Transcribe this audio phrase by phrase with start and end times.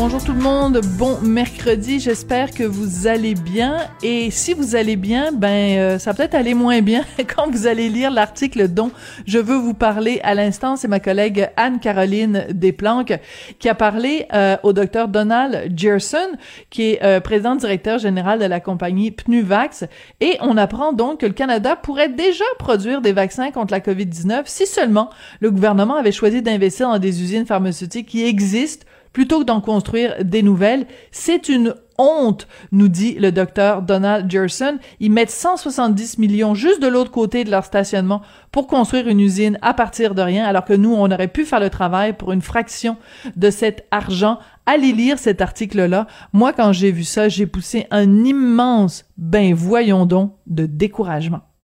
[0.00, 3.78] Bonjour tout le monde, bon mercredi, j'espère que vous allez bien.
[4.00, 7.04] Et si vous allez bien, ben euh, ça peut-être aller moins bien
[7.36, 8.92] quand vous allez lire l'article dont
[9.26, 13.18] je veux vous parler à l'instant, c'est ma collègue Anne-Caroline Desplanques
[13.58, 16.28] qui a parlé euh, au docteur Donald Gerson
[16.70, 19.84] qui est euh, président directeur général de la compagnie Pnuvax.
[20.20, 24.42] Et on apprend donc que le Canada pourrait déjà produire des vaccins contre la COVID-19
[24.44, 29.44] si seulement le gouvernement avait choisi d'investir dans des usines pharmaceutiques qui existent plutôt que
[29.44, 30.86] d'en construire des nouvelles.
[31.10, 34.78] C'est une honte, nous dit le docteur Donald Gerson.
[35.00, 38.22] Ils mettent 170 millions juste de l'autre côté de leur stationnement
[38.52, 41.60] pour construire une usine à partir de rien, alors que nous, on aurait pu faire
[41.60, 42.96] le travail pour une fraction
[43.36, 44.38] de cet argent.
[44.66, 46.06] Allez lire cet article-là.
[46.32, 51.47] Moi, quand j'ai vu ça, j'ai poussé un immense, ben voyons donc, de découragement.